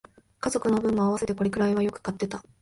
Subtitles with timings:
[0.39, 2.43] 家族の分も合わせてこれくらいはよく買ってた